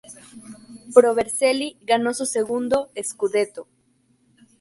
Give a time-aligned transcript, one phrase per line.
[0.95, 3.67] Pro Vercelli ganó su segundo "scudetto".